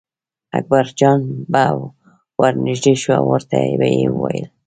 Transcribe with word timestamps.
اکبرجان 0.57 1.19
به 1.51 1.65
ور 2.39 2.53
نږدې 2.67 2.93
شو 3.01 3.11
او 3.19 3.25
ورته 3.31 3.57
به 3.79 3.87
یې 3.95 4.05
ویل. 4.21 4.45